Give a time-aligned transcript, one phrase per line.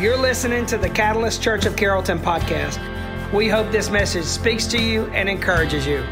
[0.00, 2.80] You're listening to the Catalyst Church of Carrollton podcast.
[3.34, 6.02] We hope this message speaks to you and encourages you.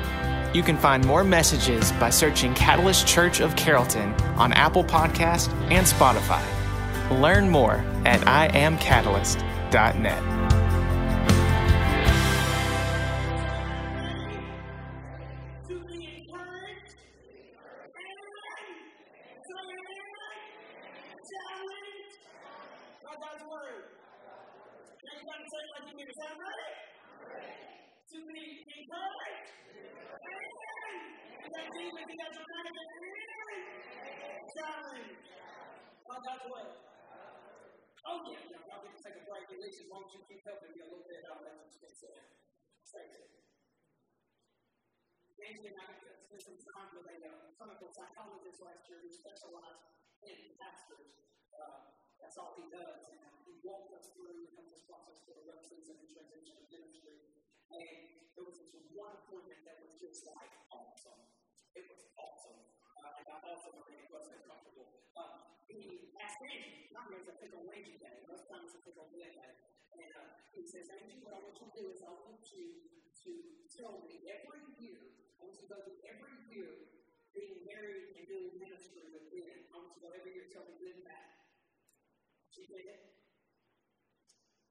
[0.53, 5.87] You can find more messages by searching Catalyst Church of Carrollton on Apple Podcast and
[5.87, 6.45] Spotify.
[7.19, 10.38] Learn more at iamcatalyst.net.
[40.99, 42.27] Wednesday night, I'll let you stay safe.
[45.39, 49.89] James and I spent some time with a uh, clinical psychologist last year who specialized
[50.27, 51.23] in pastors.
[51.55, 53.09] Uh, that's all he does.
[53.09, 57.17] And he walked us through the this process for the season and transition of ministry.
[57.73, 61.25] And there was this one appointment that was just like awesome.
[61.73, 62.68] It was awesome.
[63.09, 64.93] Uh, and I also really wasn't comfortable.
[65.17, 68.21] Uh, he asked Angie, me, it's a pickle Angie day.
[68.29, 69.33] Most times a pickle day.
[69.33, 72.85] And uh, he says, Angie, what I want you to do is I want you
[73.25, 73.33] to
[73.73, 75.01] tell me every year
[75.41, 76.69] I want you to go through every year
[77.33, 79.57] being married and doing ministry with men.
[79.73, 81.33] I want you to go every year tell me good and bad.
[82.53, 83.18] She did it.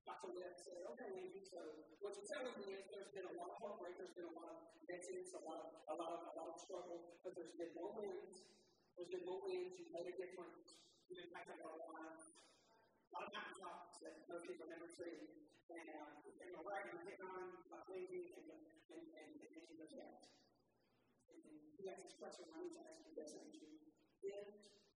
[0.08, 0.32] Dr.
[0.32, 1.60] Webb said, okay, Lindsay, so
[2.00, 4.56] what you're telling me is there's been a lot of heartbreak, there's been a lot
[4.56, 7.76] of messiness, a lot of, a lot of, a lot of struggle, but there's been
[7.76, 8.48] more wins.
[8.96, 9.76] There's been more wins.
[9.76, 10.80] You've made a difference.
[11.12, 12.24] You've impacted a lot of lives.
[12.24, 15.44] A lot of mountaintops that most people never see.
[15.68, 18.64] And, uh, and right, and hitting on my Lindsay and, and,
[18.96, 20.28] and, and, and she goes, yeah
[21.78, 23.70] he has this question I need to ask you this answer.
[24.26, 24.50] Is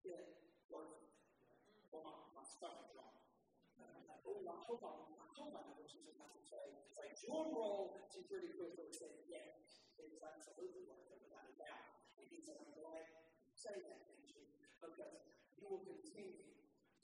[0.04, 0.28] it
[0.68, 1.08] worth it?
[1.94, 3.11] Well, my, my stomach dropped.
[4.22, 6.64] Oh, I hope I hope know what she's about to say.
[6.88, 8.06] It's like drum roll.
[8.10, 11.86] She pretty quickly said, yes, it is absolutely worth it without a doubt.
[12.18, 14.46] And he said, I'm glad you say that, Angie,
[14.78, 15.26] because
[15.58, 16.54] you will continue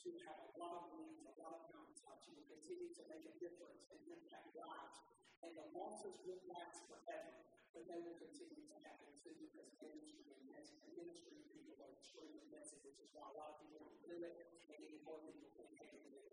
[0.03, 2.23] to have a lot of wins, a lot of mountaintops.
[2.31, 4.99] You will continue to make a difference and impact lives.
[5.43, 7.35] And the losses won't last forever
[7.73, 12.79] but they will continue to happen too because ministry and ministry people are extremely messy,
[12.83, 14.35] which is why a lot of people don't do it,
[14.69, 16.29] and even more people can't handle it.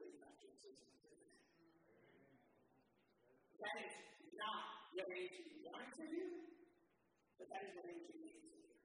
[3.66, 3.98] That is
[4.38, 6.24] not what Angie wanted to do,
[7.42, 8.78] but that is what Angie needs to do.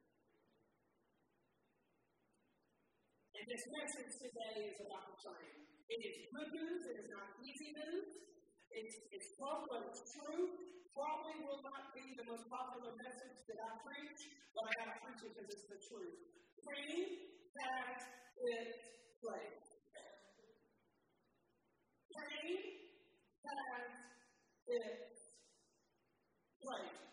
[3.37, 5.69] And this message today is about the train.
[5.85, 8.30] It is good news, it is not easy news.
[8.71, 10.47] It's, it's it's true
[10.95, 14.21] probably will not be the most popular message that I preach,
[14.55, 16.17] but I gotta preach it because it's the truth.
[16.61, 17.19] Pain
[17.57, 17.99] has
[18.39, 18.79] its
[19.23, 19.67] place.
[22.15, 22.59] Pain
[23.49, 23.91] has
[24.67, 25.19] its
[26.63, 27.10] place.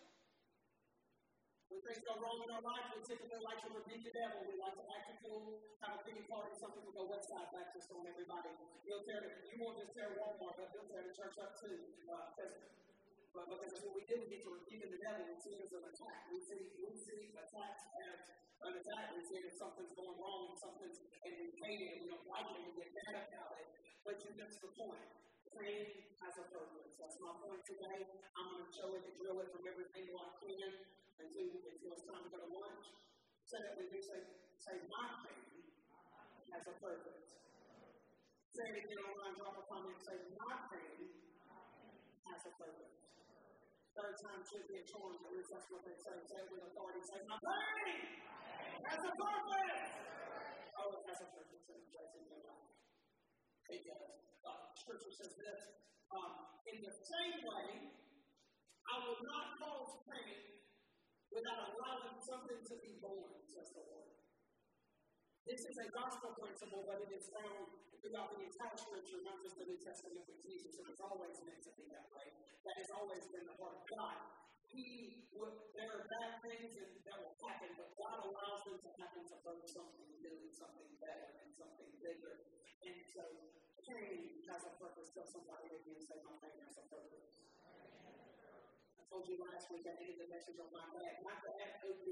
[1.87, 4.43] Things go wrong in our life, we typically like to rebuke the devil.
[4.43, 6.51] We like to act a fool, have a pity party.
[6.59, 8.51] Some people go Westboro Baptist on everybody.
[8.83, 11.79] He'll tear you won't just tear Walmart, but he'll tear the church up too.
[12.11, 15.63] Uh, but because what we do, we get to rebuke the devil and see it
[15.63, 16.27] as an attack.
[16.27, 18.19] We see, we see attacks as
[18.67, 19.15] an attack.
[19.15, 22.51] We see if something's going wrong something's, and we hate it and we don't like
[22.51, 23.67] it and we get mad about it.
[24.03, 25.07] But you miss the point.
[25.55, 25.87] Pain
[26.19, 26.99] has a purpose.
[26.99, 28.11] That's my point today.
[28.35, 31.91] I'm going to show it and drill it from every angle I can until, until
[31.93, 32.85] it's time to go to lunch.
[33.47, 33.99] With me.
[34.03, 34.19] Say,
[34.59, 35.63] say my pain
[36.51, 37.27] has a purpose.
[38.51, 39.99] Say it again online, drop a comment.
[40.03, 40.55] Say my
[42.27, 42.97] has a purpose
[43.97, 45.17] third time should be a charge.
[45.25, 46.13] At least that's what they say.
[46.29, 47.01] Say with authority.
[47.01, 47.97] Say, my pain
[48.85, 49.89] has a purpose.
[50.77, 51.65] Oh, it has a purpose.
[51.65, 52.25] It does in.
[53.73, 54.13] It does.
[54.45, 55.61] Uh, scripture says this.
[56.13, 56.31] Um,
[56.69, 57.67] in the same way,
[58.85, 60.39] I will not cause pain
[61.31, 64.11] without allowing something to be born, says the Lord.
[65.47, 67.71] This is a gospel principle, but it is found
[68.03, 71.63] throughout the entire scripture, not just the New Testament with Jesus, and it's always meant
[71.63, 72.27] to be that way.
[72.67, 74.17] That has always been the heart of God.
[74.67, 79.23] He would, there are bad things that will happen, but God allows them to happen
[79.23, 82.43] to birth something new and something better and something bigger.
[82.83, 83.23] And so
[83.87, 85.07] pain has a purpose.
[85.15, 87.46] Tell somebody again, say my pain has a purpose.
[89.07, 91.23] Told you last week I ended the message on my dad.
[91.23, 92.07] My dad OD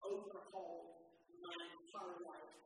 [0.00, 1.12] overhauled
[1.44, 2.56] my entire life.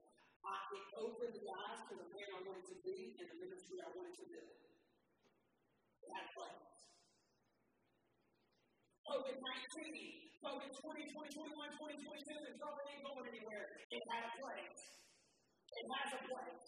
[0.47, 3.82] I, it opened the eyes to the man I wanted to be and the ministry
[3.82, 4.55] I wanted to build.
[4.55, 6.70] It had plans.
[9.11, 13.67] COVID 19, COVID 20, 2021, 2022, and trouble ain't going anywhere.
[13.91, 14.82] It had a place.
[15.75, 16.67] It has a place.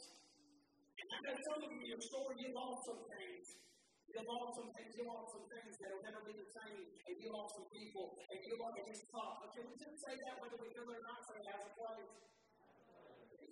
[0.99, 3.72] And I know some of you, your story, you lost some things.
[4.13, 7.33] You lost some things, you lost some things that'll never be the same, and you
[7.33, 9.41] lost some people, and you lost and it's tough.
[9.41, 11.65] But can we just say that whether we feel it or not, say it has
[11.65, 12.13] a place?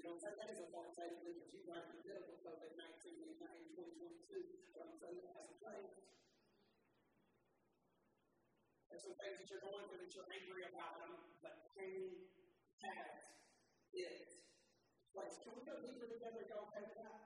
[0.05, 3.33] You say that as a authoritative because you guys are dealing with COVID 19 in
[3.41, 4.77] 2022.
[4.77, 5.97] But I'm saying it has a place.
[8.93, 10.93] There's some things that you're going through that you're angry about,
[11.41, 12.21] but pain
[12.85, 13.17] has
[13.97, 14.45] its
[15.17, 15.41] place.
[15.41, 16.45] Can we go deeper together?
[16.53, 17.17] Go okay that?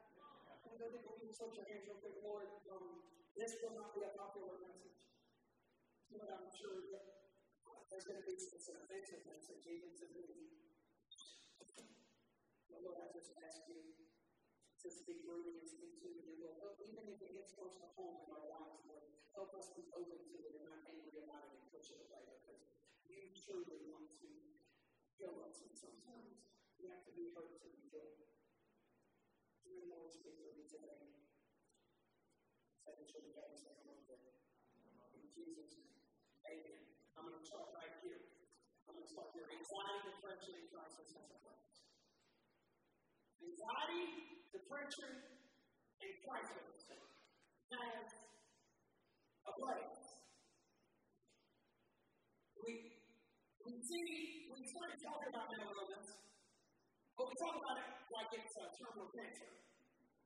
[0.63, 1.19] Can we go deeper?
[1.19, 2.47] Can you switch your hands real quick, Lord?
[2.71, 5.11] Um, this will not be a popular message.
[6.15, 7.27] But I'm sure that
[7.91, 10.27] there's going to be some offensive message even to me.
[12.71, 14.07] But Lord, I just ask you
[14.83, 16.79] to speak me and speak to me, Lord.
[16.79, 19.03] Even if it gets close to home in our lives, Lord,
[19.35, 22.23] help us be open to it and not angry about it and push it away
[22.39, 22.63] because
[23.11, 24.31] you truly want to
[25.19, 25.59] heal us.
[25.67, 26.39] And sometimes
[26.79, 28.31] we have to be hurt to be healed.
[29.67, 31.24] Dear Lord, speak to me today.
[32.85, 34.17] Say that you're the God who's come over
[35.17, 36.05] In Jesus' name.
[36.45, 36.85] Amen.
[37.17, 38.21] I'm going to start right here.
[38.85, 39.49] I'm going to start here.
[39.49, 41.45] Anxiety, depression, and crisis has a.
[43.45, 44.05] Anxiety,
[44.53, 46.69] depression, and crisis
[47.73, 48.09] has
[49.49, 50.01] a place.
[52.61, 52.73] We,
[53.65, 54.09] we see,
[54.49, 56.09] we started talking about mental illness,
[57.17, 59.64] but we talk about it like it's a terminal cancer.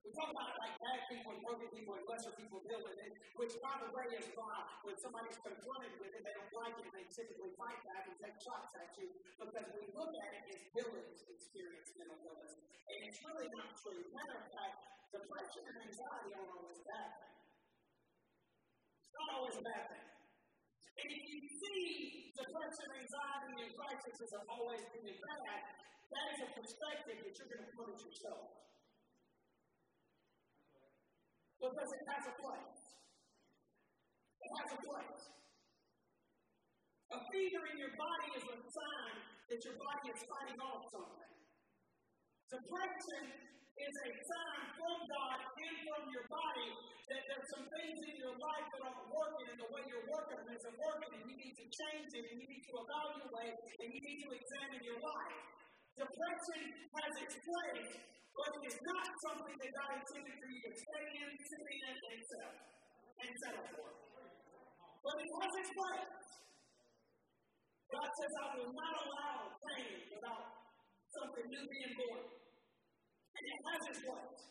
[0.08, 2.96] We talk about it like bad people and broken people and lesser people deal with
[2.96, 6.81] it, which, by the way, is why when somebody's confronted with it, they don't like
[6.81, 10.44] it, they typically fight back and take shots at you because we look at it
[10.49, 12.56] as villains experience mental illness.
[12.56, 14.00] And it's really not true.
[14.16, 14.76] Matter of fact,
[15.12, 17.37] depression and anxiety aren't always bad thing.
[19.04, 20.08] It's not always a bad thing.
[21.04, 25.62] And if you see depression, anxiety, and crisis as always being bad,
[26.16, 28.69] that is a perspective that you're going to put it yourself.
[31.58, 32.81] Because it has a place.
[34.38, 35.22] It has a place.
[37.08, 39.16] A fever in your body is a sign
[39.50, 41.32] that your body is fighting off something.
[42.49, 43.25] Depression
[43.78, 46.70] is a sign from God and from your body
[47.08, 50.37] that there's some things in your life that aren't working, and the way you're working
[50.44, 53.88] them isn't working, and you need to change it, and you need to evaluate, and
[53.88, 55.40] you need to examine your life.
[55.98, 56.62] Depression
[56.94, 57.90] has its place,
[58.30, 61.82] but it is not something that God intended for you to stay in, sit in,
[61.90, 62.58] and settle,
[63.18, 63.90] and settle for.
[65.02, 66.22] But it has its place.
[67.90, 70.44] God says, I will not allow pain without
[71.18, 72.22] something new being born.
[72.30, 74.42] And it has its place.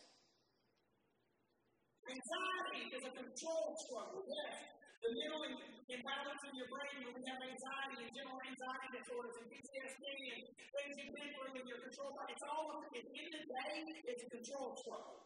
[2.12, 4.77] Anxiety is a control struggle, yes.
[4.98, 5.42] The mental
[5.88, 10.40] imbalance in your brain when we have anxiety and general anxiety disorders and PTSD and
[10.58, 13.74] things you've been through in your control, it's all, at the end of the day,
[14.10, 15.18] it's a control struggle.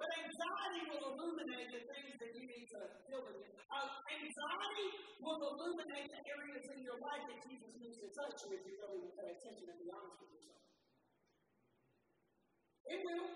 [0.00, 3.36] But anxiety will illuminate the things that you need to deal with.
[3.68, 4.88] Uh, anxiety
[5.20, 8.74] will illuminate the areas in your life that Jesus needs to touch you if you
[8.80, 10.64] really pay attention and be honest with yourself.
[12.88, 13.28] It will.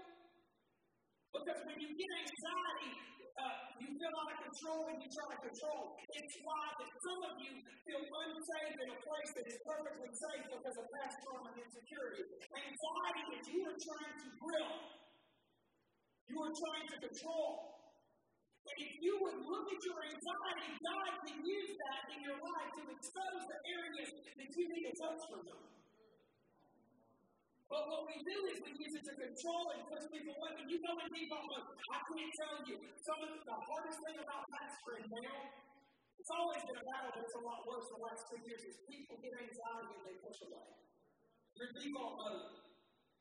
[1.36, 2.92] Because when you get anxiety,
[3.34, 5.82] uh, you feel out of control and you try to control.
[5.98, 7.52] It's why that some of you
[7.82, 12.22] feel unsafe in a place that is perfectly safe because of past trauma and insecurity.
[12.54, 14.74] Anxiety you are trying to grill.
[16.26, 17.50] You are trying to control.
[18.64, 22.70] And if you would look at your anxiety, God can use that in your life
[22.80, 25.83] to expose the areas that you need to touch from.
[27.74, 30.62] But what we do is we use it to control and push people away.
[30.62, 34.14] When you go in deep on I can't tell you, some of the hardest thing
[34.22, 35.38] about pastoring now,
[36.14, 38.78] it's always been a battle, but it's a lot worse the last two years, is
[38.86, 40.70] people get anxiety and they push away.
[41.58, 42.73] Your default mode.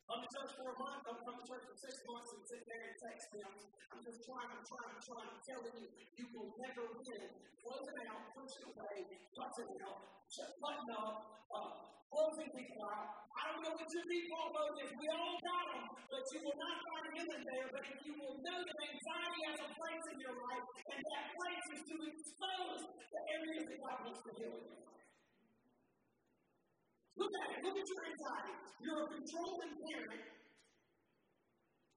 [0.04, 2.62] Come to church for a month, don't come to church for six months and sit
[2.68, 3.40] there and text me.
[3.88, 5.30] I'm, just trying, I'm trying, I'm trying.
[5.32, 5.88] I'm telling you,
[6.20, 7.28] you will never win.
[7.64, 8.98] Close it out, push it away,
[9.32, 10.04] cut it out,
[10.60, 11.16] button up,
[11.48, 11.72] uh,
[12.12, 13.24] closing people out.
[13.32, 14.92] I don't know what your default mode is.
[14.92, 17.68] We all got them, but you will not find healing there.
[17.72, 21.26] But if you will know that anxiety has a place in your life, and that
[21.32, 25.03] place is to expose the areas that God wants to heal in your life.
[27.18, 27.60] Look at it.
[27.62, 28.56] Look at your anxiety.
[28.82, 30.24] You're a controlling parent.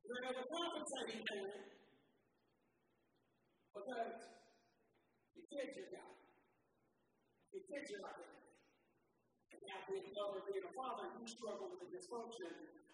[0.04, 1.64] You're an overcompensating parent.
[3.76, 4.18] Because
[5.36, 6.14] your kids are God.
[7.52, 8.36] Your kids are like
[9.66, 12.50] now being a mother, being a father, you struggle with the dysfunction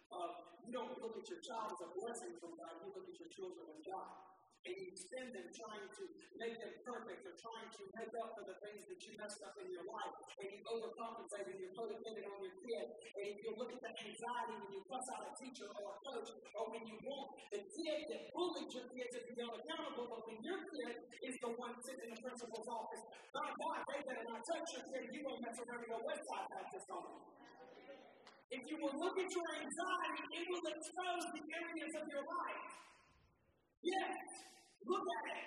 [0.09, 0.29] of
[0.65, 3.29] you don't look at your child as a blessing from God, you look at your
[3.29, 4.32] children as God.
[4.63, 6.05] And you spend them trying to
[6.39, 9.59] make them perfect or trying to make up for the things that you messed up
[9.59, 13.51] in your life, and you overcompensate and you're codependent on your kid, and if you
[13.59, 16.83] look at the anxiety when you fuss out a teacher or a coach, or when
[16.87, 20.61] you want the kid that bullied your kids to be held accountable, but when your
[20.63, 20.95] kid
[21.27, 23.03] is the one sitting in the principal's office,
[23.35, 26.47] my God, they better not touch your kid, you won't mess around and go Westboro
[26.55, 27.19] Baptist on them.
[28.53, 32.92] If you will look at your anxiety, it will expose the areas of your life.
[33.83, 34.15] Yes,
[34.87, 35.43] look at it.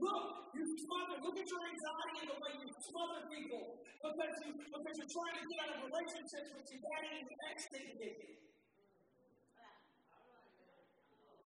[0.00, 1.16] Look, you smother.
[1.24, 3.62] Look at your anxiety and the way you smother people
[4.00, 7.40] because you because you're trying to get out of relationships with your daddy and your
[7.48, 8.16] ex didn't get.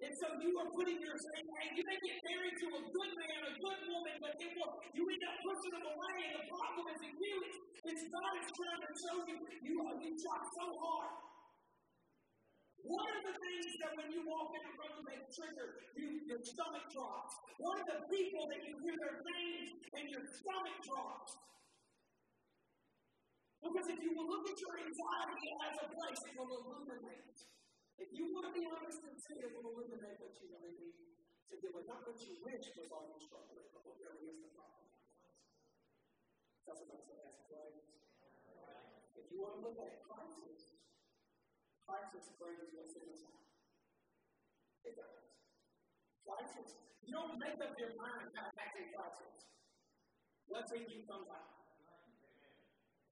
[0.02, 3.40] And so you are putting your and you may get married to a good man,
[3.46, 6.16] a good woman, but it will, you end up pushing them away.
[6.26, 7.36] And the problem is in you,
[7.86, 11.31] it's, God is trying to show you you you try so hard.
[12.82, 16.42] One of the things that when you walk in a room they trigger, you, your
[16.42, 17.38] stomach drops.
[17.62, 21.30] One of the people that you hear their names and your stomach drops.
[23.62, 27.38] Because if you will look at your anxiety as a place, it will illuminate.
[28.02, 30.98] If you want to be honest and see, it will illuminate what you really need
[31.46, 31.86] to do with.
[31.86, 34.90] Not what you wish was all you struggle with, but what really is the problem.
[36.66, 37.06] That's what I'm
[37.46, 37.78] saying.
[39.14, 40.71] If you want to look at crisis,
[41.86, 43.42] crisis brings what's in us out.
[44.86, 45.22] It does.
[46.22, 46.78] Crisis.
[47.02, 49.50] You don't make up your mind how to act in crisis.
[50.46, 51.48] What's in you comes out.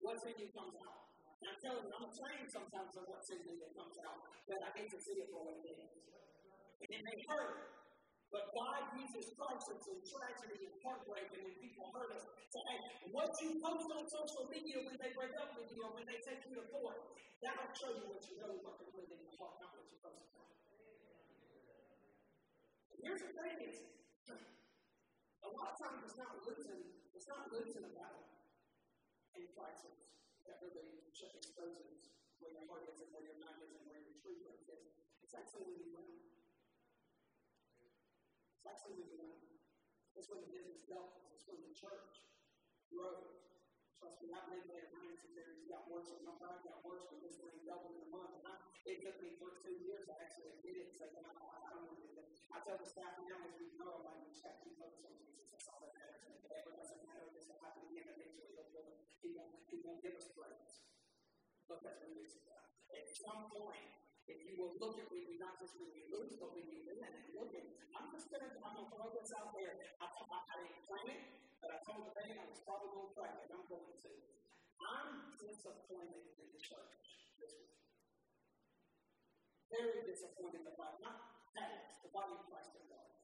[0.01, 1.01] What's in you comes out.
[1.41, 4.61] And I'm telling you, I'm afraid sometimes of what's in me that comes out, but
[4.61, 5.89] I hate to see it for what it is.
[6.85, 7.81] And it may hurt,
[8.31, 12.79] but God uses crisis and tragedy and heartbreak and when people hurt us to hey,
[13.11, 16.23] what you post on social media when they break up with you or when they
[16.23, 16.99] take you to court,
[17.43, 19.99] that'll show you what you really want to put in your heart, not what you
[19.99, 20.47] post on.
[23.03, 23.81] Here's the thing is,
[25.41, 26.85] a lot of times it's not losing,
[27.17, 28.29] it's not losing a battle
[29.35, 29.97] in crisis
[30.47, 34.15] that really exposes where your heart is and where your mind is and where your
[34.23, 34.63] truth is.
[35.25, 36.11] It's actually when you win.
[38.61, 39.33] It's actually when you win.
[40.21, 40.85] It's when the business
[41.49, 42.29] when the church
[42.93, 43.41] grows.
[43.97, 47.41] Trust me, I've lived there and areas got worse my pride got worse when this
[47.41, 48.37] thing doubled in a month.
[48.37, 51.25] And I, it took me for two years to actually admit it and say, no,
[51.25, 52.29] I, don't want to do that.
[52.53, 54.77] I tell the staff now as we grow, I'm like, we just got to keep
[54.77, 55.49] focused on Jesus.
[55.49, 56.21] That's all that matters.
[56.29, 58.53] And if it doesn't matter, this will happen again eventually.
[58.53, 58.93] He'll, he'll,
[59.25, 60.29] he, won't, he won't give us.
[60.37, 62.35] But that's what it.
[62.91, 64.00] At some point,
[64.31, 67.03] if you will look at me, not just when you lose, but when you win,
[67.03, 67.67] and look at,
[67.99, 69.75] I'm just to, I'm to throw this out there.
[69.99, 71.23] I, I, I didn't plan it,
[71.59, 73.51] but I told the band I was probably to crack it.
[73.51, 74.11] I'm going to.
[74.81, 76.97] I'm disappointed in the church
[77.43, 77.77] this week.
[79.69, 81.17] Very disappointed body, not
[81.53, 83.21] that, the body of Christ at large.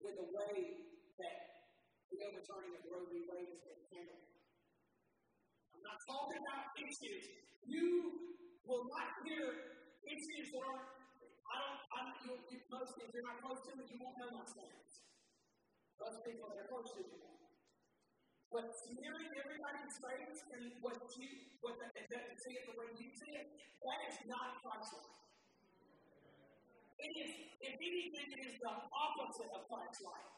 [0.00, 0.88] With the way
[1.20, 1.36] that
[2.08, 3.28] the overturning of Roe v.
[3.28, 4.24] Wade has been handled.
[5.76, 7.28] I'm not talking about issues.
[7.68, 8.37] You
[8.68, 9.44] will not hear
[10.04, 10.82] issues that are,
[11.48, 14.16] I don't, I don't, you, you, most, if you're not close to me, you won't
[14.20, 15.08] know my stance.
[15.96, 17.28] Most people that are close to you
[18.48, 21.28] but smearing everybody's face and what you,
[21.60, 23.46] what the, that, see it the way you see it,
[23.84, 25.12] that is not Christ-like.
[26.98, 30.28] It is, if anything, it is the opposite of Christ-like.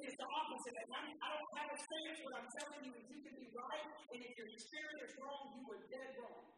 [0.00, 0.74] It is the opposite.
[0.76, 3.88] I, I don't have a stance what I'm telling you is you can be right,
[4.16, 6.56] and if your spirit is wrong, you are dead wrong.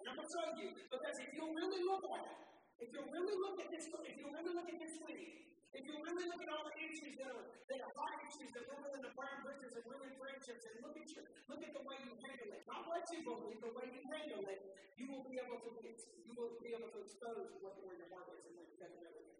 [0.00, 2.40] And I'm going to tell you, because if you really look at it,
[2.80, 5.94] if you really look at this, if you really look at this week, if you
[6.00, 9.04] really look at all the issues that are, that are hard issues that we're willing
[9.04, 12.16] to burn bridges and ruin friendships, and look at you, look at the way you
[12.16, 12.64] handle it.
[12.64, 14.60] Not what you believe, the way you handle it,
[14.96, 18.32] you will be able to you will be able to expose what where your heart
[18.34, 19.38] is and where your never is.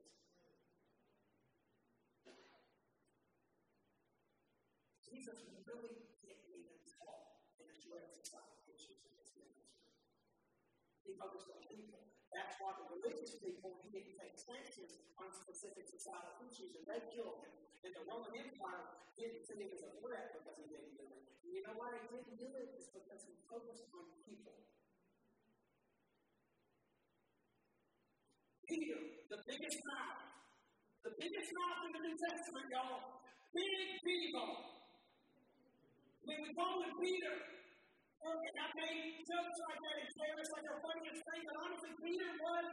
[5.09, 8.60] Jesus really and address societal issues in his ministry.
[11.11, 11.99] He focused on people.
[12.31, 17.02] That's why the religious people, he didn't take stances on specific societal issues, and they
[17.11, 17.50] killed him.
[17.83, 21.23] And the Roman Empire didn't see him as a threat because he didn't do it.
[21.43, 22.79] And you know why he didn't do it?
[22.79, 24.55] It's because he focused on people.
[28.71, 29.02] Peter,
[29.35, 30.23] the biggest mouth,
[31.02, 34.50] the biggest mouth in the New Testament, y'all, big people.
[36.23, 37.35] When we call him Peter,
[38.21, 41.93] and I made jokes like that and say it's like our funniest thing, but honestly,
[42.05, 42.69] Peter was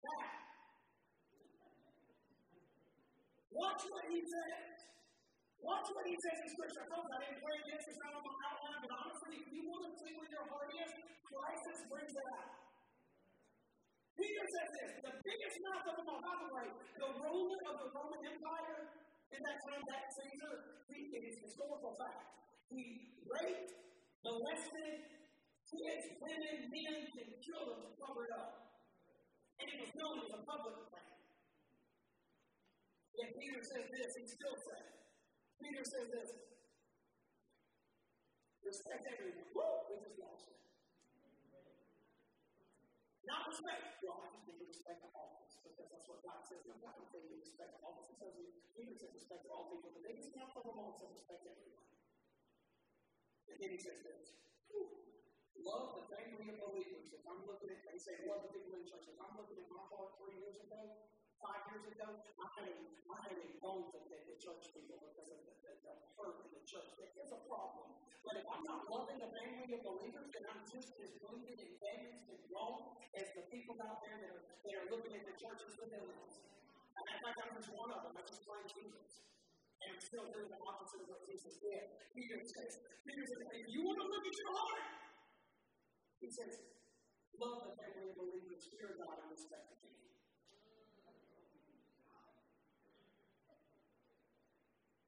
[0.00, 0.30] that.
[3.50, 4.72] Watch what he says.
[5.60, 6.80] Watch what he says in Scripture.
[6.80, 9.48] I told you I didn't play this, it's not on my outline, but honestly, if
[9.52, 10.90] you want to see where your heart is,
[11.28, 12.48] crisis brings it out.
[14.16, 17.74] Peter says this the biggest mouth of them all, by the way, the ruler of
[17.84, 18.80] the Roman Empire
[19.32, 20.52] in that time, that Caesar,
[20.90, 22.24] he, is historical fact.
[22.68, 23.70] He raped,
[24.24, 25.00] molested
[25.70, 28.74] kids, women, men, and children to cover it up.
[29.60, 31.10] And it was known as a public thing.
[33.16, 34.88] Yet Peter says this, he still says.
[35.60, 36.30] Peter says this.
[38.64, 39.48] Respect everyone.
[39.52, 39.66] Woo!
[39.92, 40.58] We just lost it.
[43.28, 44.00] Not respect.
[44.00, 46.64] Well, I just need to respect the office because that's what God says.
[46.66, 48.08] No, God don't say you respect the office.
[48.10, 49.92] He you, Peter says respect all people.
[49.92, 51.89] The biggest count of them all says respect everyone.
[53.58, 54.38] He says this.
[55.60, 57.12] Love the family of believers.
[57.12, 59.04] If I'm looking at, they say, love the people in church.
[59.10, 60.80] If I'm looking at my heart three years ago,
[61.42, 62.08] five years ago,
[62.40, 62.76] I had a,
[63.12, 66.48] I had a bone to pick with church people because of the, the, the hurt
[66.48, 66.88] in the church.
[66.96, 67.92] That is a problem.
[68.24, 71.72] But if I'm not loving the family of believers, then I'm just as wounded and
[71.76, 75.36] damaged and wrong as the people out there that are, that are looking at the
[75.36, 76.36] churches with their lives.
[76.40, 78.16] In fact, I'm just one of them.
[78.16, 79.29] I just claim Jesus.
[79.80, 81.84] And still doing the opposite of what Jesus did.
[82.12, 82.72] Peter says,
[83.08, 84.86] Peter says, if you want to look at your heart,
[86.20, 86.52] he says,
[87.40, 89.96] love the family of believers, fear God, and respect the king.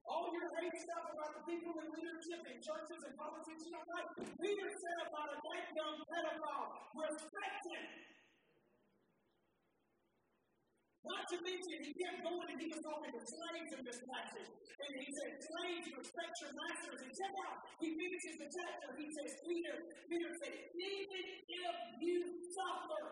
[0.09, 3.85] All your hate stuff about the people in leadership and churches and politics, you know
[3.93, 4.05] what?
[4.41, 7.85] Peter said about a white young pedophile, respect him.
[11.03, 14.51] Not to mention, he kept going and he was talking to slaves in this passage.
[14.55, 17.01] And he said, Slaves, respect your masters.
[17.03, 18.89] And check out, he finishes the chapter.
[18.95, 19.75] He says, Peter,
[20.07, 22.19] Peter said, Even if you
[22.55, 23.03] suffer,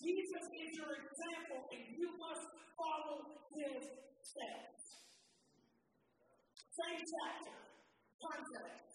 [0.00, 2.48] Jesus is your example and you must
[2.80, 3.18] follow
[3.52, 3.92] his
[4.24, 4.82] steps.
[6.72, 7.56] Same chapter,
[8.24, 8.94] context.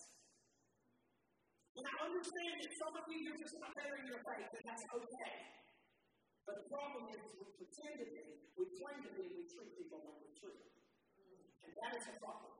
[1.78, 4.84] And I understand that some of you, you're just not bearing your faith, and that's
[4.90, 5.59] okay.
[6.50, 8.26] But the problem is, we pretend to be,
[8.58, 10.66] we claim to be, we treat people like we treat.
[11.62, 12.58] And that is a problem.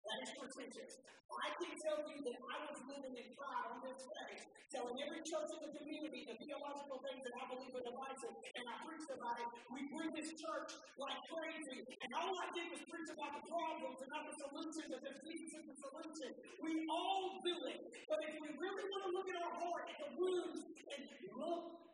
[0.00, 0.92] That is pretentious.
[1.28, 5.20] I can tell you that I was living in pride on this place, telling every
[5.28, 9.12] church in the community the theological things that I believe are divisive, and I preached
[9.12, 9.48] about it.
[9.76, 13.98] We grew this church like crazy, and all I did was preach about the problems
[14.00, 16.30] and not the solutions, and the Jesus is the solution.
[16.64, 19.98] We all do it, but if we really want to look at our heart, at
[20.00, 21.00] the wounds, and
[21.36, 21.89] look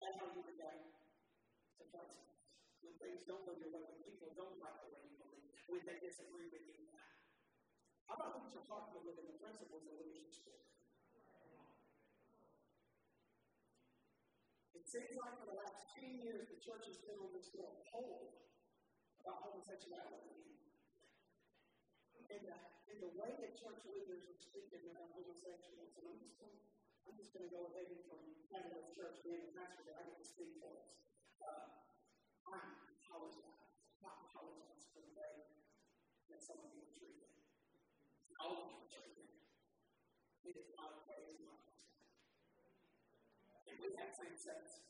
[0.00, 0.96] at how you react
[1.76, 2.40] to crisis,
[2.80, 5.84] when things don't go your way, when people don't like the way you believe, when
[5.84, 6.80] they disagree with you.
[8.08, 10.58] How about look at your heart and look at the principles of leadership?
[14.74, 17.78] It seems like for the last 10 years, the church has been on this little
[17.94, 18.34] hold
[19.22, 20.58] about homosexuality.
[22.26, 26.34] And, uh, and the way that church leaders are speaking about homosexuals, and I'm just
[26.42, 26.58] going
[27.08, 30.20] I'm just going to go and from Canada's church being a pastor that I get
[30.20, 30.72] to speak for.
[31.40, 31.72] Uh,
[32.44, 32.60] I
[33.00, 33.72] apologize.
[34.04, 35.48] I apologize for the way
[36.28, 37.30] that some of you treated.
[38.36, 39.32] All of you treated.
[40.44, 41.68] It is not a much.
[43.70, 44.84] And we have same sex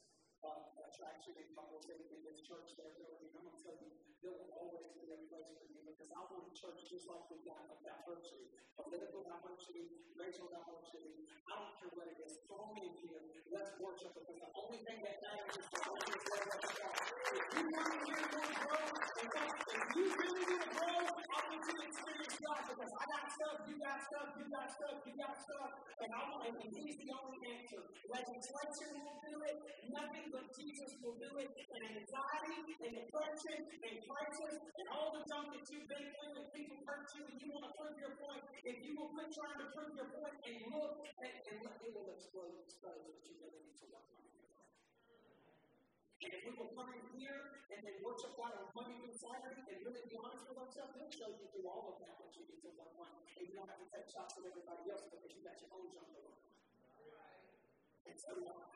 [0.45, 3.91] uh, attraction and couples in, this church there, and I'm going to tell you,
[4.23, 7.25] there will always be a place for you because I want a church just like
[7.33, 11.27] we got of diversity, political diversity, racial diversity.
[11.49, 12.39] I don't care what it is.
[12.47, 13.23] Throw me in here.
[13.51, 16.97] Let's worship because the only thing that matters is the Holy Spirit of God.
[17.35, 18.15] If you want to
[18.63, 21.10] grow, if you really want to grow,
[21.51, 25.15] You to experience God because I got stuff, you got stuff, you got stuff, you
[25.19, 27.83] got stuff, and I want, He's the only answer.
[28.07, 29.57] Legislation will do it.
[29.91, 31.51] Nothing but Jesus will do it.
[31.51, 36.47] And anxiety and depression and crisis and all the junk that you've been through and
[36.55, 39.59] people hurt you and you want to prove your point, if you will quit trying
[39.59, 43.35] to prove your point and look and, and let it will explode, expose what you
[43.43, 44.40] really need to work on.
[46.21, 49.65] And if we will come in here and then worship God on Monday through Saturday
[49.73, 52.45] and really be honest with ourselves, He'll show you through all of that what you
[52.45, 53.09] need to work on.
[53.25, 55.89] And you don't have to take shots at everybody else because you got your own
[55.89, 56.53] junk to work on.
[58.05, 58.69] And so do I.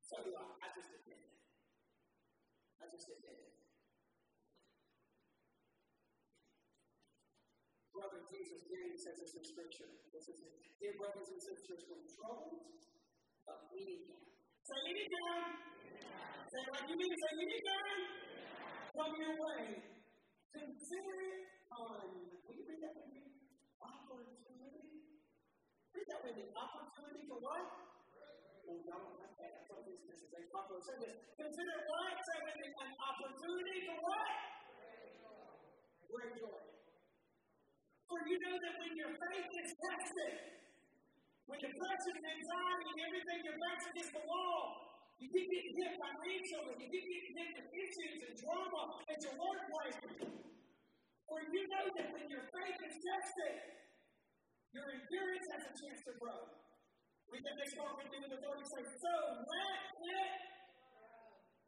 [0.00, 0.48] So do I.
[0.64, 1.36] I just admit it.
[2.80, 3.52] I just admit it.
[7.92, 9.92] Brother Jesus, James says this in Scripture.
[10.08, 10.56] This is it.
[10.80, 12.64] Dear brothers and sisters, when troubled
[13.44, 14.24] of any kind.
[14.64, 15.75] Say any kind.
[15.96, 18.02] Say like you mean to say any kind.
[18.96, 19.62] Come your way.
[20.56, 22.00] Consider it on.
[22.44, 23.22] Will you read that with me?
[23.76, 25.04] Opportunity.
[25.92, 26.44] Read that with me.
[26.52, 27.64] Opportunity for what?
[28.64, 29.68] Well, y'all don't like that.
[29.68, 31.16] Thought this, this is a popular service.
[31.36, 32.14] Consider what?
[32.24, 32.68] Say with me.
[32.72, 34.32] An opportunity for what?
[36.08, 36.62] Great joy.
[38.08, 40.34] For you know that when your faith is tested,
[41.46, 44.85] when depression and anxiety and everything you're against the wall,
[45.16, 46.76] You keep getting hit by grandchildren.
[46.76, 49.98] You keep getting hit with issues and drama at your workplace.
[51.26, 53.56] Or you know that when your faith is tested,
[54.76, 56.40] your endurance has a chance to grow.
[57.32, 60.46] We can make start with doing the third say, so let it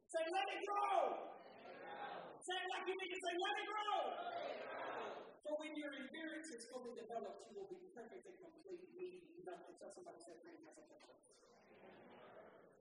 [0.08, 1.00] Say, let it grow.
[2.40, 3.96] Say it like you mean to say, let it grow.
[5.44, 9.76] For when your endurance is fully developed, you will be perfect and complete, needing nothing.
[9.76, 10.32] Tell somebody, say,
[10.64, 11.27] has a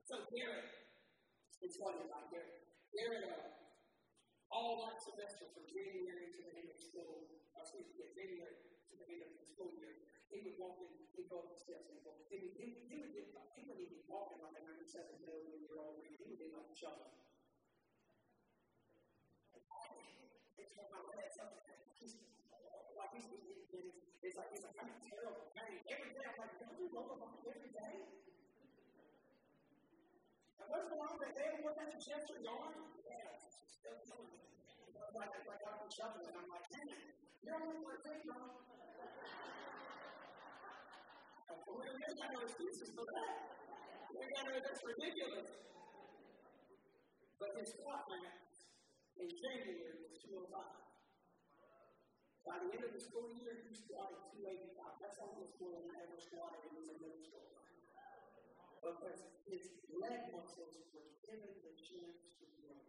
[0.08, 0.72] So Garrett,
[1.60, 2.64] it's funny about Garrett.
[2.96, 3.60] Garrett, uh,
[4.48, 8.56] all that semester from January to the end of school, uh, excuse me, January
[8.88, 10.00] to the end of the school year,
[10.32, 12.00] he would walk in, he'd go up the steps and
[12.32, 15.12] he would, he would, he would, get, he wouldn't even be walking like a 97
[15.20, 16.16] million year old man.
[16.16, 17.12] He would be like child.
[22.96, 23.92] Like he's, it's,
[24.24, 25.84] it's like, it's like, I'm terrible pain.
[25.84, 28.27] Every day, I'm like, don't roll up every day?
[30.68, 31.64] And what's going on with that?
[31.64, 32.76] What kind of chest are gone?
[33.00, 33.40] Yeah,
[33.72, 34.44] still killing me.
[35.16, 36.92] Like, like I'm shuffling, I'm like, hey,
[37.40, 38.36] you're only 13, bro.
[41.72, 43.32] We ain't got no excuses for that.
[44.12, 45.48] We got no, that's ridiculous.
[47.40, 50.52] But his clock in January was 205.
[52.44, 55.00] By the end of the school year, he squatted 285.
[55.00, 57.57] That's almost more than I ever squatted in middle school.
[58.88, 59.68] Because his
[60.00, 62.80] leg muscles were given the chance to grow.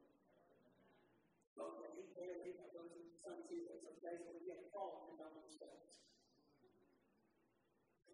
[1.60, 5.44] But when he barely, those some seasons, some days we get a call from Dr.
[5.52, 6.00] Steps.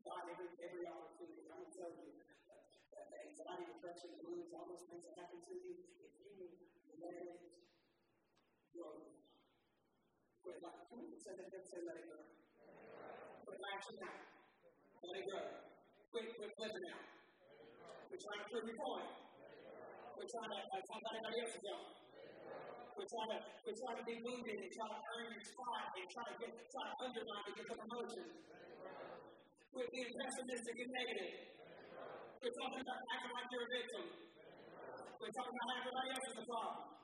[0.02, 1.46] God every, every opportunity.
[1.46, 2.10] I'm tell you
[2.90, 6.42] that, the anxiety, depression, the blues, all those things that happen to you, if you
[6.98, 7.38] let it
[8.74, 9.14] grow.
[10.42, 11.54] Quit like, can we say that?
[11.54, 12.22] Say let it grow.
[13.46, 14.22] Quit lashing out.
[15.06, 15.46] Let it grow.
[16.10, 17.25] Quit, quit flipping out.
[18.16, 19.12] Quit trying to prove your point.
[20.16, 21.92] Quit trying to uh, talk about anybody else's going.
[22.96, 26.08] Quit trying to quit trying to be wounded and try to earn your spot and
[26.08, 28.26] try to get try to undermine to get the promotion.
[29.76, 31.34] Quit being pessimistic and negative.
[32.40, 34.06] Quit talking about acting like you're a victim.
[35.20, 36.95] Quit talking about everybody else is the problem.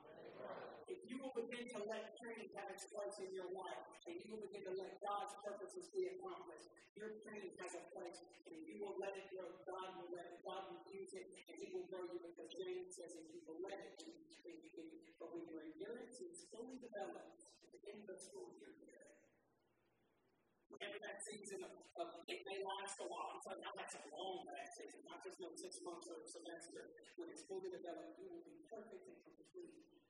[0.92, 4.28] If you will begin to let pain have its place in your life, and you
[4.36, 6.68] will begin to let God's purposes be accomplished,
[7.00, 10.28] your pain has a place, and if you will let it grow, God will let
[10.28, 13.40] it, God will use it, and He will grow you because James says if you
[13.48, 14.04] will let it,
[15.16, 18.76] but when your endurance is fully developed at the end of the school year,
[20.72, 23.38] whenever that season of, of it may last a while.
[23.38, 26.28] I'm telling you, that's a long that season, not just no six months or a
[26.28, 26.96] semester.
[27.20, 30.01] When it's fully developed, you will be perfect and complete.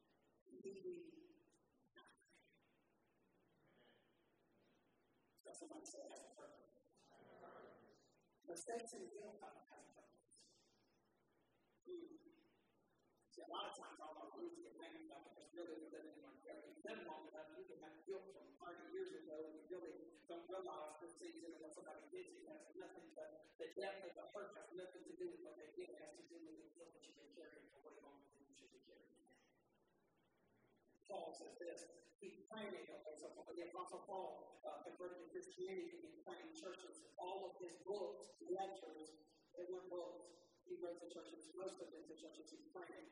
[6.22, 6.76] A purpose.
[13.32, 16.24] See, a lot of times all our roots get hanging up because really living in
[16.28, 19.96] our live long enough, you can have guilt from 30 years ago, and you really
[20.28, 24.04] don't realize this season and what somebody did to you has nothing but the depth
[24.04, 25.88] of the hurt has nothing to do with what they did.
[25.88, 28.44] It has to do with the guilt that you've been carrying for way longer than
[28.46, 29.12] you should be carrying.
[31.12, 31.91] Paul says this.
[32.24, 37.04] He's praying, okay, so the Apostle Paul uh, converted to Christianity and planting churches.
[37.19, 39.19] All of his books, letters,
[39.58, 40.32] they were books.
[40.63, 43.10] He wrote the churches, most of them to churches he's praying.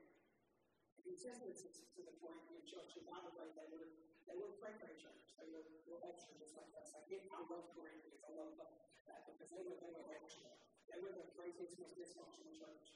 [1.04, 3.90] He says this to the Corinthian church, and by the way, they were
[4.30, 5.26] they were pray church.
[5.42, 6.94] They were, were extra just like us.
[6.94, 8.22] I get I love Corinthians.
[8.22, 10.54] I love that because they were they were extra.
[10.86, 12.94] They were the craziest, most dysfunctional church.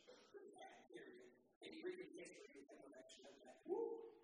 [0.93, 1.25] Period.
[1.65, 3.33] And you read the history of them extra.
[3.65, 4.22] Woo!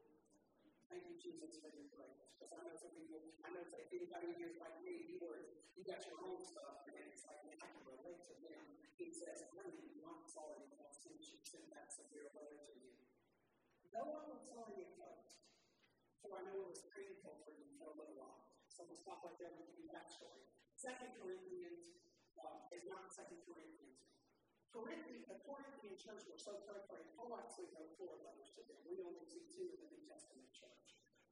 [0.89, 2.17] Thank you, Jesus, for your grace.
[2.33, 5.61] Because I know some people, I know if anybody here is like me, you were,
[5.77, 8.61] you got your own stuff, and it's like, man, I can relate to them.
[8.97, 12.97] He says, really, you want sorry for since you sent that severe letter to you.
[13.93, 15.45] No one will tell you first.
[16.25, 18.49] For I know it was painful for you for a little while.
[18.73, 20.41] So we'll stop right there and give you backstory.
[20.73, 22.01] Second Corinthians
[22.33, 24.09] uh, is not Second Corinthians.
[24.73, 27.13] Corinthian, the Corinthian church were so praying.
[27.13, 28.81] Paul actually wrote four letters to them.
[28.89, 30.38] We only see two in the New Testament.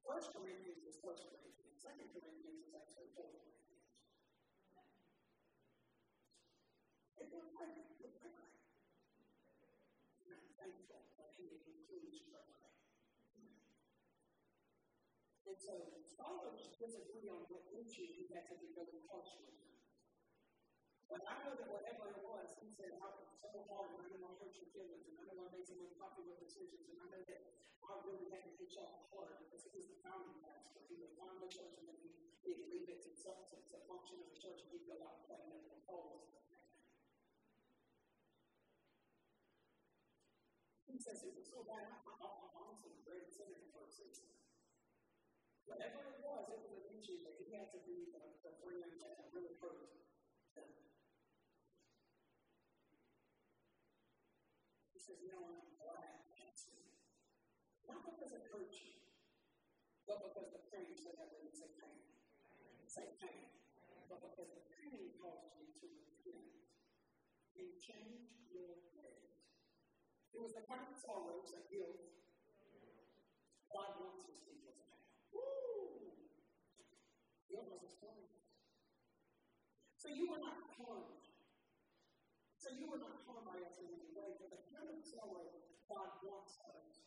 [0.08, 1.76] First Corinthians is First Corinthians.
[1.84, 3.84] Second Corinthians is actually Fourth Corinthians.
[7.20, 7.84] It was praying.
[7.91, 8.48] It was praying.
[10.32, 12.56] I'm thankful that he includes prayer.
[15.43, 15.76] And so
[16.08, 19.60] scholars disagree on what issue he had to be really close with.
[21.12, 24.08] But I know that whatever it was, he said, I was so hard, and I
[24.15, 27.08] know I hurt your feelings, and I know I made some unpopular decisions, and I
[27.12, 27.43] know that
[27.88, 29.46] I really had to hit y'all hard
[30.08, 30.80] founding pastor.
[30.88, 32.15] He found the church, and then he,
[33.52, 35.28] to, to function as a church, and he'd go out
[35.84, 36.28] follows
[41.08, 42.28] says it was so bad, I,
[43.32, 44.28] sending him for a six.
[45.63, 48.91] Whatever it was, it was an issue that he had to be the, the friend
[49.00, 49.88] that really hurt.
[54.91, 56.28] He says, you I'm glad
[57.88, 58.96] Not because it hurt you,
[60.08, 62.00] but because the pain said that wouldn't say pain.
[62.88, 63.52] Say pain.
[64.08, 65.86] But because the pain caused you to
[66.24, 66.56] repent
[67.60, 69.36] and change your ways.
[70.32, 72.08] It was the kind of sorrows that guilt
[73.67, 75.04] God wants his people to have.
[75.36, 76.15] Woo!
[77.52, 78.32] Guilt was a story.
[80.00, 81.28] So you were not harmed.
[82.56, 85.52] So you were not harmed by us in any way, but the kind of sorrow
[85.91, 87.06] God wants us.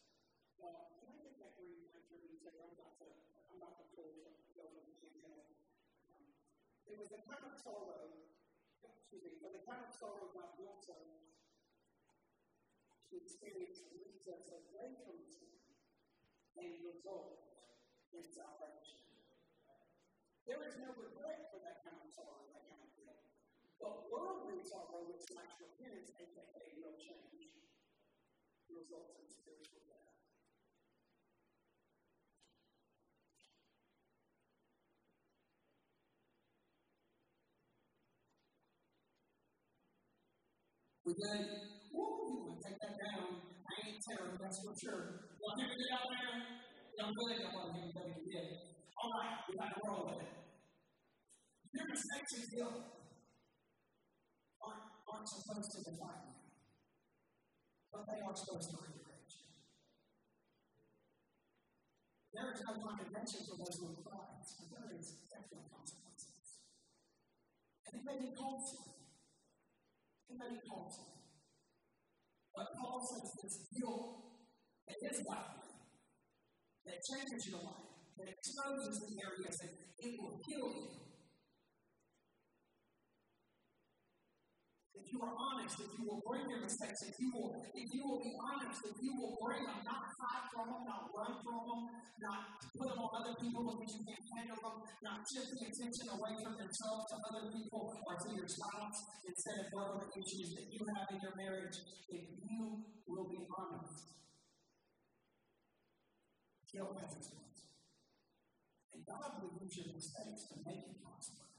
[0.61, 3.61] Uh, can I get that green lantern and say, I'm.
[6.09, 6.25] Um,
[6.89, 8.17] it was the kind of sorrow,
[8.81, 10.97] excuse me, but the kind of sorrow wants us to
[13.13, 15.53] experience leads us away from sin
[16.57, 17.45] and result
[18.17, 19.05] in salvation.
[20.49, 23.23] There is no regret for that kind of sorrow, that kind of guilt.
[23.79, 27.55] But worldly sorrow, which lacks repentance, aka no change,
[28.67, 30.10] results in spiritual death.
[41.11, 41.43] We good?
[41.91, 42.55] Woo!
[42.63, 43.43] Take that down.
[43.43, 45.27] I ain't terrible, that's for sure.
[45.43, 46.39] Y'all hear me out there?
[47.03, 47.35] Y'all good?
[47.35, 48.79] Y'all want to hear me you did.
[48.95, 50.31] All right, we got to roll with it.
[51.75, 52.79] Your and guilt
[54.63, 56.47] aren't, aren't supposed to define you,
[57.91, 59.51] but they are supposed to encourage you.
[62.39, 66.63] There is no condemnation for those who cried, but there is definitely consequences.
[67.91, 68.31] And it may be
[70.31, 71.11] It may be costly.
[72.55, 74.31] But Paul says this guilt
[74.87, 75.59] that is life,
[76.87, 80.87] that changes your life, that exposes the areas that it will heal you.
[84.95, 88.03] If you are honest, if you will bring your mistakes, if you will, if you
[88.07, 91.61] will be honest, if you will bring them, not hide from them, not run from
[91.67, 91.83] them,
[92.23, 92.41] not
[92.79, 96.35] put them on other people because you can't handle them, not shift the attention away
[96.39, 98.99] from yourself to other people or to your spouse.
[99.27, 101.77] Instead of other issues that you have in your marriage,
[102.09, 104.11] if you will be honest,
[106.71, 107.67] has consequences.
[108.95, 111.50] And God will use your mistakes to make you prosper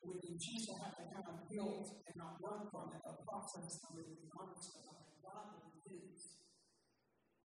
[0.00, 3.14] when you choose to have that kind of guilt and not run from it, a
[3.20, 4.72] process of really being honest
[5.20, 6.40] about it, will use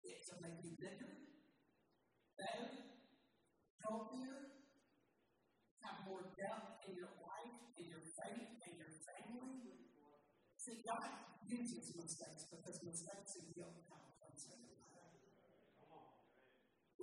[0.04, 1.14] it to make you bigger,
[2.40, 2.96] better,
[3.84, 4.56] healthier,
[5.84, 9.76] have more depth in your life, in your faith, in your family.
[10.56, 11.12] See, God
[11.46, 15.22] uses mistakes because mistakes and guilt have a place in your life.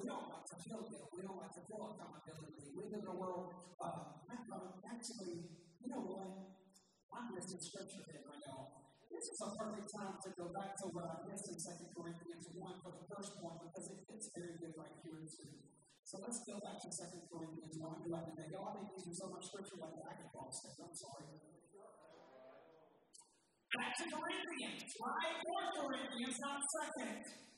[0.03, 1.09] We don't like to feel guilt.
[1.15, 2.75] We don't like to feel accountability.
[2.75, 4.03] We live in a world uh,
[4.83, 5.47] actually,
[5.79, 6.27] you know what?
[7.15, 8.83] I'm missing scripture here right now.
[9.15, 12.47] This is a perfect time to go back to what I missed in 2 Corinthians
[12.51, 15.55] 1 for the first point because it fits very good right here too.
[16.03, 18.03] So let's go back to 2 Corinthians 1.
[18.03, 20.07] Do I think y'all been using so much scripture like that?
[20.07, 20.75] I get lost it.
[20.83, 21.31] I'm sorry.
[23.71, 25.37] Back to Corinthians, right?
[25.47, 27.52] 4 Corinthians, not second.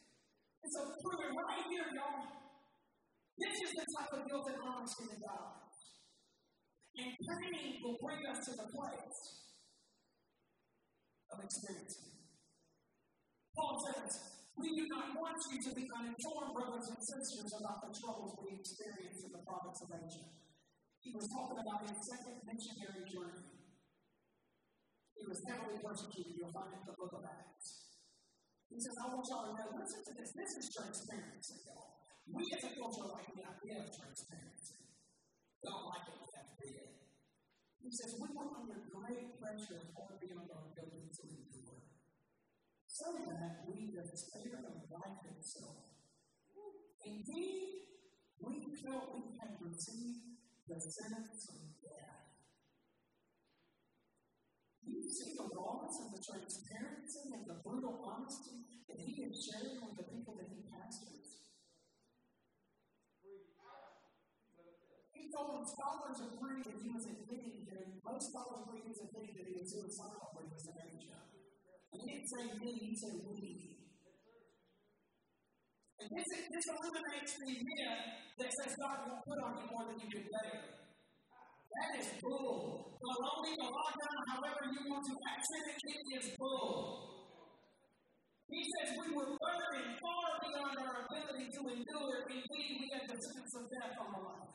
[0.65, 2.25] It's a right here, y'all.
[3.37, 5.61] This is the type of guilt that honesty to God.
[6.97, 9.21] And pain will bring us to the place
[11.29, 12.17] of experiencing.
[13.53, 14.09] Paul says,
[14.57, 18.57] We do not want you to be uninformed, brothers and sisters, about the troubles we
[18.57, 20.27] experience in the province of Asia.
[21.05, 23.53] He was talking about his second missionary journey.
[25.13, 26.41] He was heavily persecuted.
[26.41, 27.84] You'll find it in the book of Acts.
[28.71, 30.31] He says, I want y'all to know, listen to this.
[30.35, 31.99] This is transparency, y'all.
[32.29, 34.81] We as a culture like the idea of transparency.
[35.63, 36.25] Don't like it
[37.85, 41.85] he says, We were under great pressure far beyond our ability to endure.
[42.89, 45.85] So that we despair of life itself.
[47.05, 47.85] Indeed,
[48.41, 52.25] we felt we had received the sentence of death.
[54.95, 59.83] You see the rawness and the transparency and the brutal honesty that he is sharing
[59.83, 61.27] with the people that he pastors.
[65.11, 67.55] He told them scholars agree that he was admitting
[68.05, 71.19] most scholars agree he's admitting that he was suicidal when he was in Asia.
[71.91, 73.75] And he didn't say me, he said we.
[75.99, 78.05] And this, this eliminates the myth
[78.39, 80.84] that says God won't put on you more than you can bear.
[81.75, 82.95] That is bull.
[83.03, 86.79] Baloney, the lockdown, however you want to accent it, it is bull.
[88.49, 92.17] He says we were burdened far beyond our ability to endure.
[92.31, 94.55] Indeed, we had the sentence of death on our life.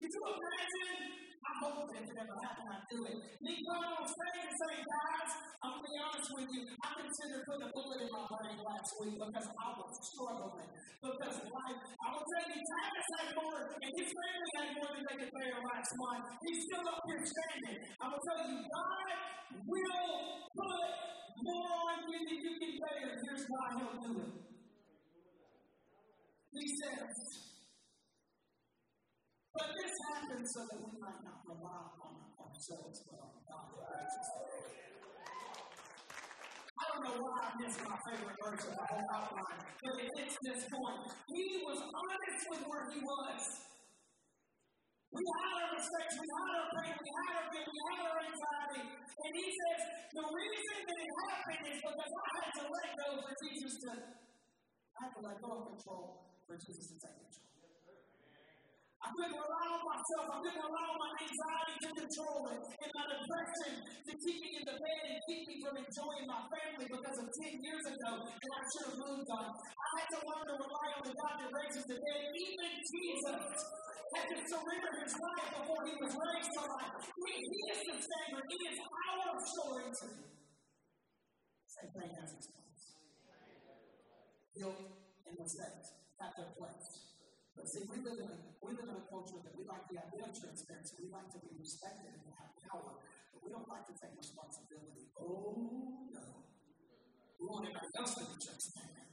[0.00, 3.16] Could you imagine I hope if it ever happened, I'd do it.
[3.40, 5.30] Me coming on stage and saying, guys,
[5.62, 8.58] I'm going to be honest with you, I considered putting a bullet in my brain
[8.62, 10.70] last week because I was struggling.
[10.98, 15.16] Because life, I tell you, Travis had more, and his family had more than they
[15.22, 16.24] could bear last month.
[16.42, 17.78] He's still up here standing.
[17.98, 19.08] I will tell you, God
[19.62, 20.14] will
[20.58, 20.90] put
[21.42, 23.08] more on you than you can bear.
[23.14, 24.32] Here's why he'll do it.
[26.58, 27.14] He says,
[29.58, 33.74] but this happens so that we might not rely on ourselves, but on God
[36.78, 40.08] I don't know why I missed my favorite verse of the whole outline, but it
[40.14, 41.10] hits this point.
[41.26, 43.42] He was honest with where he was.
[45.10, 48.18] We had our mistakes, we had our pain, we had our guilt, we had our
[48.28, 48.84] anxiety.
[48.94, 49.80] And he says,
[50.14, 53.90] the reason that it happened is because I had to let go for Jesus to,
[53.90, 57.47] I had to let go of control for Jesus to take control.
[58.98, 63.72] I couldn't allow myself, I couldn't allow my anxiety to control it, and my depression
[63.78, 67.26] to keep me in the bed and keep me from enjoying my family because of
[67.30, 69.46] 10 years ago, and I should have moved on.
[69.54, 72.22] I had to learn to rely on the God that raises the dead.
[72.26, 73.54] Even Jesus
[74.18, 76.94] had to surrender his life before he was raised to life.
[76.98, 77.34] He,
[77.70, 79.38] is the standard, he is our
[79.94, 80.18] too.
[81.70, 82.84] Same thing has its place.
[84.58, 84.74] Guilt
[85.22, 85.86] and mistakes
[86.18, 87.07] have their place.
[87.58, 89.98] But see, we live in a, we live in a culture that we like the
[89.98, 90.94] idea of transparency.
[91.02, 93.02] We like to be respected and have power,
[93.34, 95.10] but we don't like to take responsibility.
[95.18, 96.46] Oh, no.
[97.34, 99.10] We want everybody else to be transparent.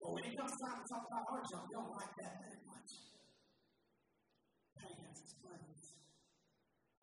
[0.00, 2.64] But when it comes time to talk about our job, we don't like that very
[2.64, 2.90] much.
[4.80, 6.00] Pain has its place.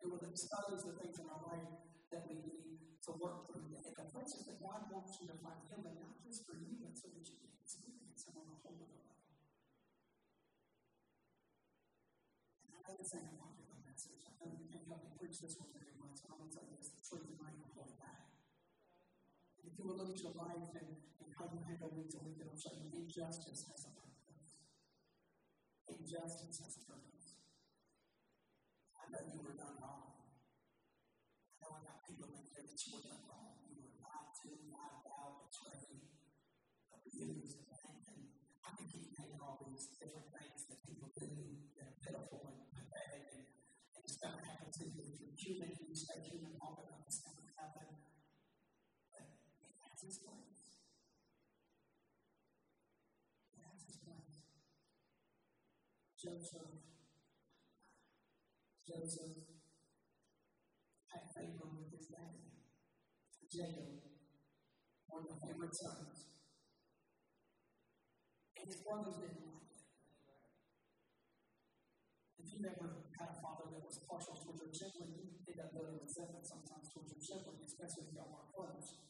[0.02, 1.70] It will expose the things in our life
[2.10, 3.78] that we need to work through.
[3.78, 6.98] And the places that God wants you to find healing, not just for you, but
[6.98, 9.05] so that you can experience Him on a whole other
[12.96, 13.04] level.
[13.04, 14.24] I would say I'm talking about message.
[14.40, 16.96] You can't help me preach this one very much, I'm going to tell you this
[16.96, 18.24] the truth and I can hold it back.
[19.60, 22.40] If you will look at your life and, and how you handle week to week,
[22.40, 24.64] it'll show you injustice has a purpose.
[25.92, 27.36] Injustice has a purpose.
[28.96, 30.16] I know you were done wrong.
[31.52, 33.60] I know I got people in here that you were done wrong.
[33.68, 36.00] You were lied to, lied about, betrayed,
[36.96, 38.24] abused, and
[38.64, 41.55] I can keep naming all these different things that people do
[44.26, 47.88] you're human, you stay human going to happen.
[49.14, 50.82] But it has its place.
[53.54, 54.36] It has its place.
[56.18, 56.82] Joseph,
[58.82, 59.46] Joseph
[61.12, 62.50] had favor with his daddy.
[63.56, 64.04] Jacob,
[65.08, 66.28] one of the favorite sons.
[68.58, 69.80] And his brothers didn't like it.
[72.36, 73.55] If you ever had a father
[73.96, 78.12] was partial towards your sibling, end up building resentment sometimes towards your sibling, especially if
[78.12, 79.00] y'all are close.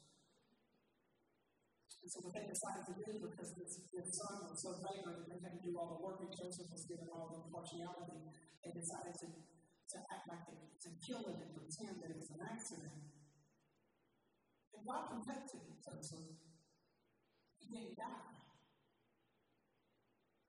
[2.07, 5.29] And so what they decided to do, because this, this son was so favored and
[5.35, 8.31] they had to do all the work, and Joseph was given all the partiality,
[8.62, 12.31] they decided to, to act like they, to kill him and pretend that it was
[12.31, 12.94] an accident.
[14.70, 16.31] And God protected Joseph.
[17.59, 18.38] He didn't die.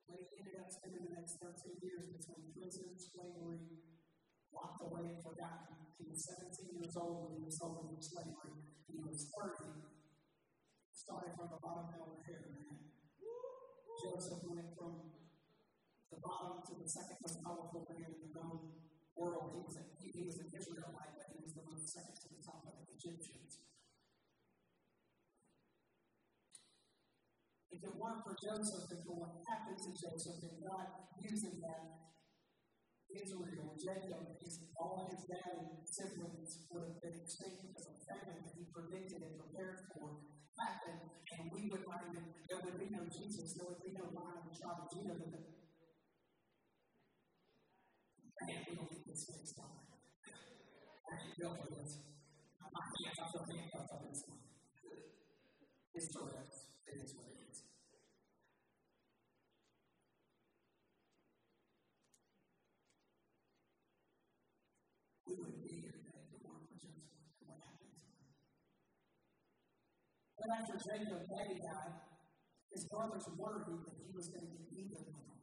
[0.05, 3.65] But he ended up spending the next 13 years between prison, slavery,
[4.57, 5.77] locked away and forgotten.
[6.01, 8.57] He was 17 years old when he was sold into slavery.
[8.89, 9.85] He was 30,
[10.93, 12.89] starting from the bottom over here, man.
[13.97, 15.13] Joseph went from
[16.09, 18.77] the bottom to the second most powerful man in the known
[19.17, 19.57] world.
[19.57, 22.29] He was, a, he, he was an Israelite, but he was the most second to
[22.29, 23.65] the top of the Egyptians.
[27.73, 30.87] If it weren't for Joseph and for what happened to Joseph and God
[31.21, 32.16] using that,
[33.11, 38.43] Israel, Jacob, his, all his dad and siblings would have been extinct because of famine
[38.43, 41.05] that he predicted and prepared for happened,
[41.37, 44.41] and we would not even, there would be no Jesus, there would be no line
[44.41, 45.13] of the tribe of Judah.
[48.37, 49.69] Man, we don't get this fixed on.
[51.07, 52.01] I can go for this.
[52.59, 54.41] My hands, I feel handcuffed this one.
[55.95, 56.53] It's correct.
[56.85, 57.63] It is it is.
[65.25, 66.27] We wouldn't be here today
[67.47, 67.97] what happened.
[70.37, 71.21] But after Jacob,
[71.57, 71.97] died,
[72.69, 75.39] his brothers worried that he was going to get even with him.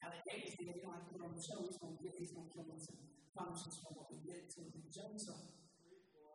[0.00, 1.20] Now, the David did, know, I put
[1.68, 2.32] he's going to get, and
[3.84, 4.80] for what we did to him.
[4.88, 5.44] Joseph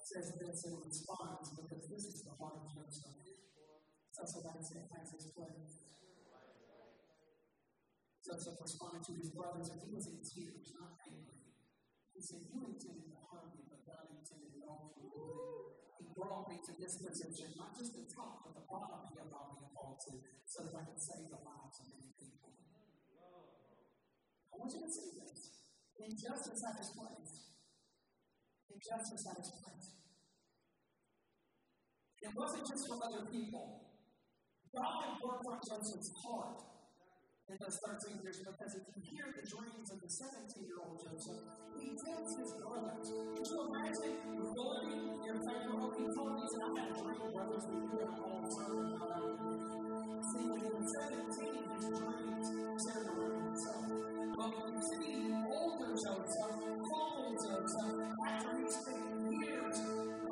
[0.05, 3.17] says this in response because this is the heart of Joseph.
[4.13, 5.25] Somebody say, has his.
[8.25, 11.44] Joseph responded to his brothers, and he was in tears, not angry.
[12.15, 15.75] He said, You intended to harm me, but God intended it all for good.
[15.99, 19.59] He brought me to this position, not just the top, but the bottom he allowed
[19.59, 22.55] me to fall to, so that I could save the lives of many people.
[24.47, 25.67] I want you to see this.
[25.99, 27.51] Injustice at his place.
[28.71, 29.87] Injustice at his place.
[32.23, 33.91] It wasn't just for other people.
[34.71, 36.74] God worked on Joseph's heart
[37.45, 40.97] in those 13 years because if you hear the dreams of the 17 year old
[40.97, 41.45] Joseph,
[41.77, 43.05] he tells his brothers.
[43.05, 44.17] Could you imagine
[44.49, 48.09] going in your favorite He told me, I had a dream, brothers, that you were
[48.17, 48.97] all serve
[50.25, 52.47] See, when he was 17, his dreams
[52.81, 53.93] separated himself.
[53.93, 55.15] But you see
[55.45, 57.93] older Joseph, humble Joseph,
[58.25, 59.05] after he spent
[59.37, 59.77] years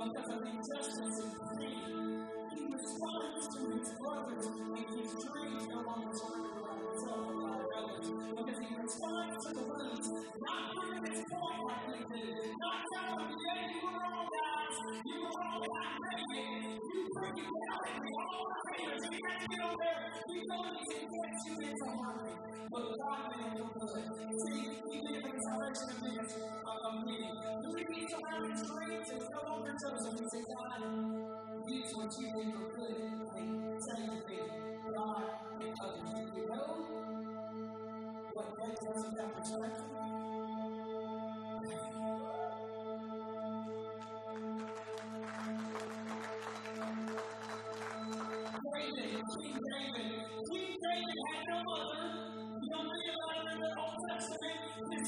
[0.01, 2.26] because of injustice and pain,
[2.57, 6.62] he responds to his brothers and his dreams no longer serve
[6.94, 12.26] because he responds to the wounds, not proving his point like we do,
[12.62, 17.02] not telling them, yeah, you were wrong, guys, you were wrong, I made it, you
[17.18, 20.62] freaking out at me, all the haters, we had to get over there, we know
[20.70, 22.36] these infects you into harmony,
[22.70, 24.06] but God made it good.
[24.38, 26.04] See, he did a resurrection of
[26.86, 27.18] of me.
[27.64, 30.82] Do we need to learn his dreams and no longer Joseph and say, God,
[31.68, 34.39] use what you did for good, and to me,
[34.96, 35.24] God
[35.62, 36.22] and others,
[38.34, 40.12] what makes us that perspective?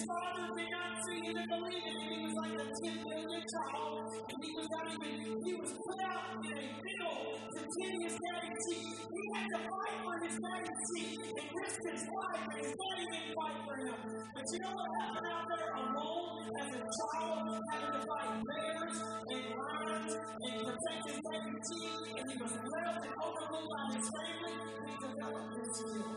[0.06, 2.00] Father did not see him and believe him.
[2.06, 4.06] He was like a 10 million child.
[4.30, 8.16] And he was not even, he was put out in a field to tend his
[8.16, 8.98] daddy's sheep.
[9.10, 13.06] He had to fight for his daddy's sheep and risk his life, and his daddy
[13.10, 13.98] didn't fight for him.
[14.36, 18.98] But you know what happened out there alone as a child, having to fight bears
[19.02, 24.08] and lions and protect his daddy's sheep, and he was left and overlooked by his
[24.14, 24.56] family.
[24.86, 26.14] He developed his skill.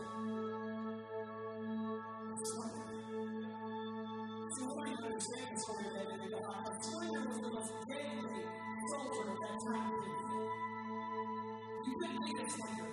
[4.69, 6.37] So you understand the
[6.69, 8.43] of and was the most deadly
[8.85, 9.97] soldier of that time.
[11.85, 12.89] You couldn't beat a Slinger.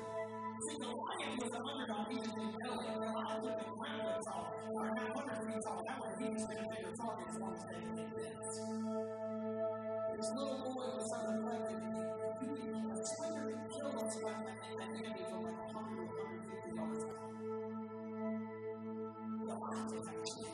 [0.57, 2.09] See, Goliath was an underdog.
[2.09, 2.97] He didn't know it.
[2.97, 5.85] Would have been ground foot tall, or not 100 feet tall.
[5.85, 7.61] That way he was been a bigger target as long as
[7.93, 8.57] did this.
[10.17, 15.13] This little boy was a Slinger could kill us like an enemy
[15.45, 17.37] like 100 or 150 yards out.
[19.45, 20.46] Goliath was actually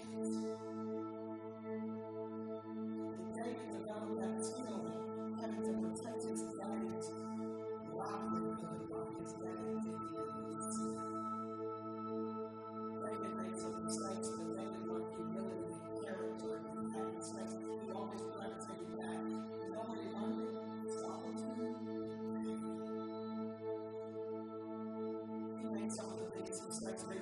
[26.92, 27.21] biggest mistakes,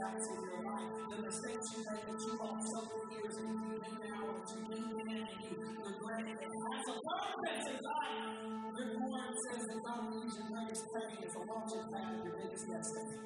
[0.00, 3.76] setbacks in your life, the mistakes you made that you so for years and you
[3.76, 6.40] do now, and you do then, and you regret it.
[6.40, 8.40] Has a purpose in life.
[8.80, 12.24] Your word says that God will use your greatest pain as a launching pad of
[12.24, 13.16] your biggest destiny.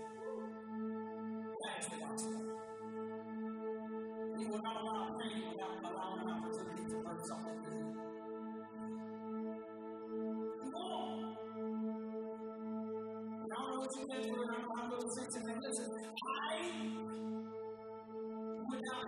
[1.63, 2.43] That is the gospel.
[4.35, 7.87] You will not allow pain without allowing an opportunity to learn something new.
[10.65, 10.75] You.
[13.35, 14.64] I don't know what you've been through,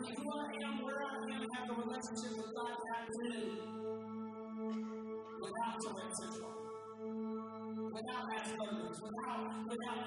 [0.07, 3.33] not who I am, where I am, have a relationship with God that I do
[5.41, 6.21] without Tourette.
[7.93, 9.99] Without Asperger's, without, without,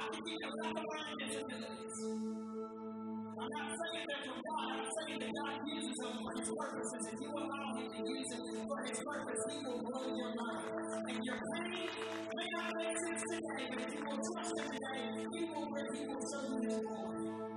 [0.00, 1.96] I can be without learning disabilities.
[3.40, 7.02] I'm not saying that from God, I'm saying that God uses them for His purposes.
[7.10, 10.66] If you allow Him to use it for His purpose, He will blow your mind.
[11.10, 11.88] And your pain
[12.38, 15.42] may not make sense today, but if you will trust Him today, He
[16.06, 17.49] will show you His glory.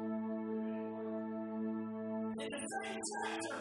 [3.03, 3.59] it's an actor.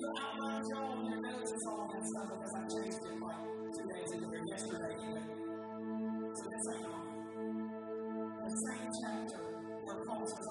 [0.00, 3.44] You outlined your own, your melodies all that stuff because I changed it like
[3.76, 5.26] two days ago yesterday even.
[6.32, 6.96] To the same,
[8.40, 9.40] the same chapter
[9.84, 10.48] where Paul says,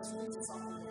[0.00, 0.89] experience something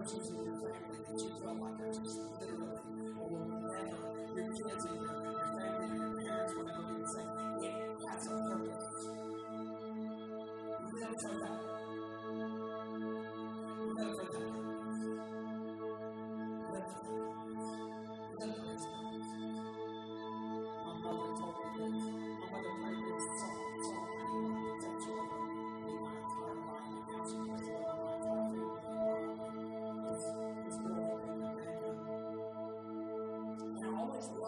[0.00, 2.89] churches in your family that you felt like are just literally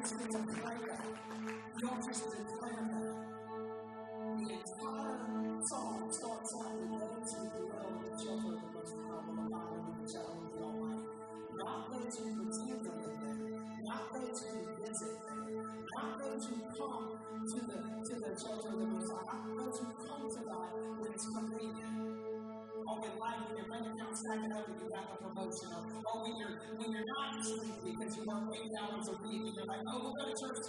[0.00, 0.98] just been fire.
[1.80, 2.93] You're just in fire.
[29.74, 30.63] I know go to church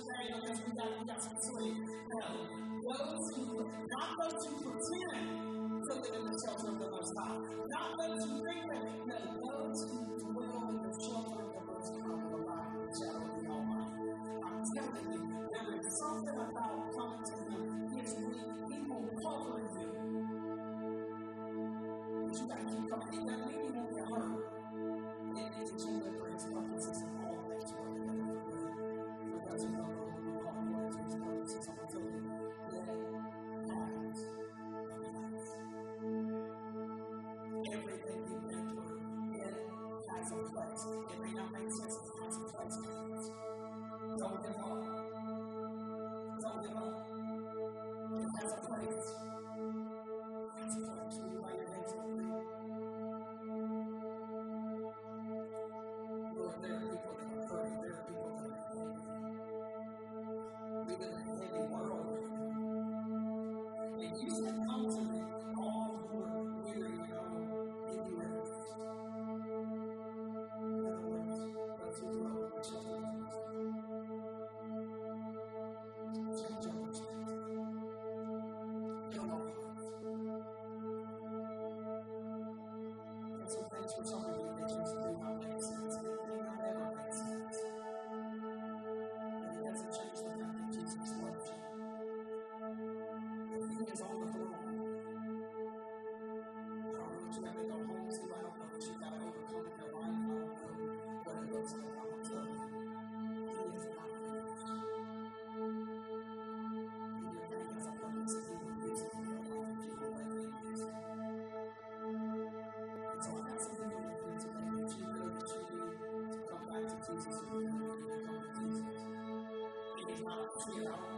[120.67, 121.14] not fear.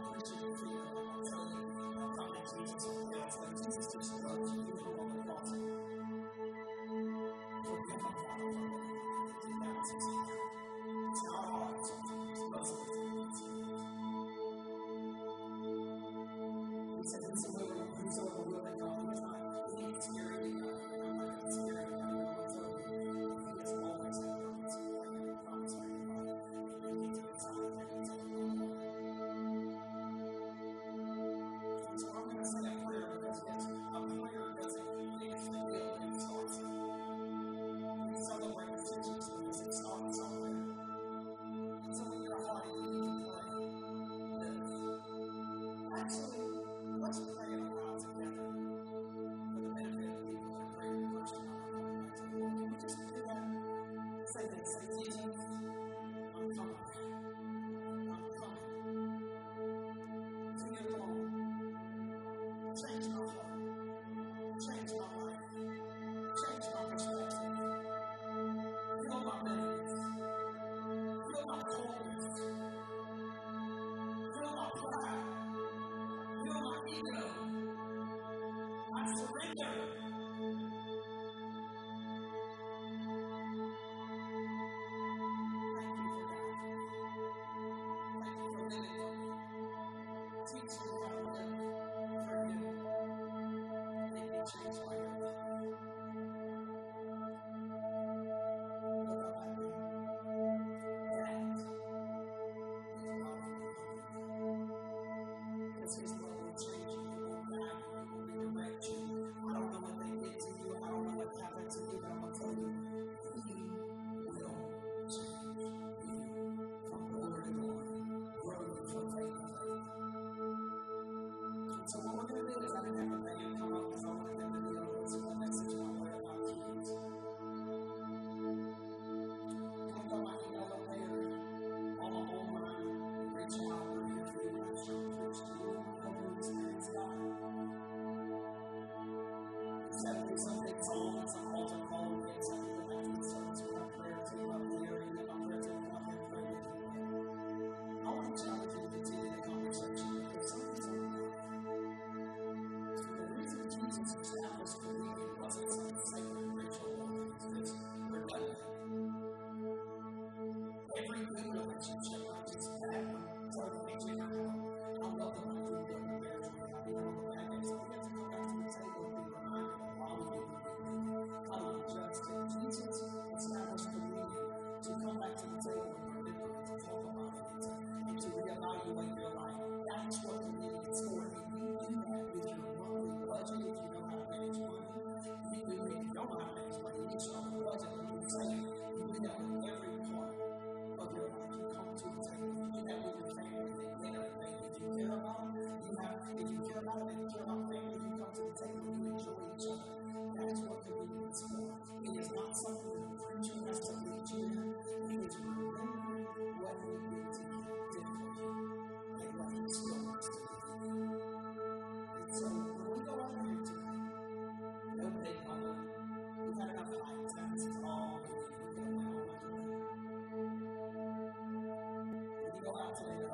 [54.56, 55.47] that's teaching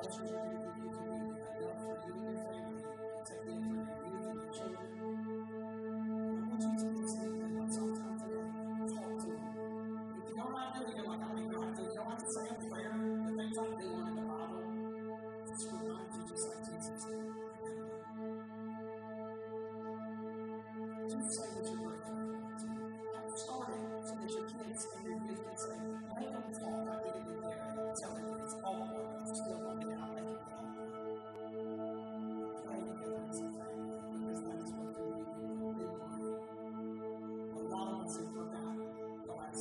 [0.07, 0.64] Thank you.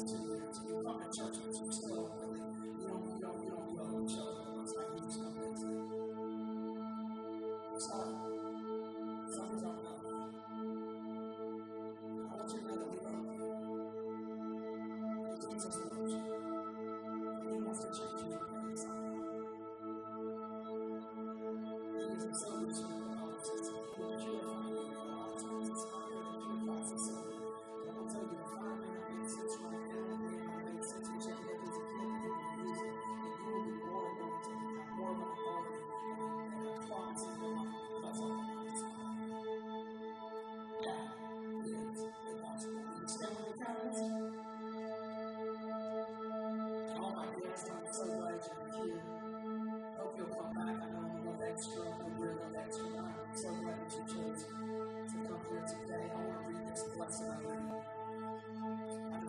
[0.02, 0.33] The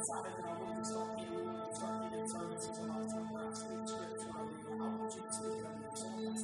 [0.05, 3.53] that I wanted to start being able to services a lot of times where I
[3.53, 6.37] speak scripture, I read, I want you to speak over yourself.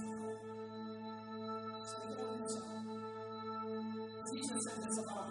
[1.85, 2.73] Speak over yourself.
[4.33, 5.30] Jesus said this about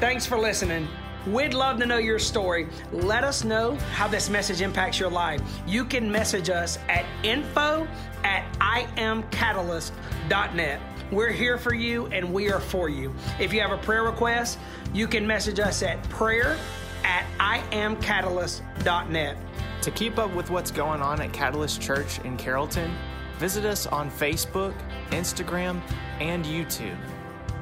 [0.00, 0.88] Thanks for listening.
[1.26, 2.66] We'd love to know your story.
[2.90, 5.42] Let us know how this message impacts your life.
[5.66, 7.86] You can message us at info
[8.24, 10.80] at iamcatalyst.net.
[11.12, 13.14] We're here for you and we are for you.
[13.38, 14.58] If you have a prayer request,
[14.94, 16.56] you can message us at prayer
[17.04, 19.36] at iamcatalyst.net.
[19.82, 22.90] To keep up with what's going on at Catalyst Church in Carrollton,
[23.38, 24.72] visit us on Facebook,
[25.10, 25.82] Instagram,
[26.20, 26.96] and YouTube.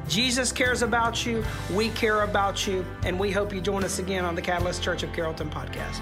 [0.09, 4.25] Jesus cares about you, we care about you, and we hope you join us again
[4.25, 6.01] on the Catalyst Church of Carrollton podcast.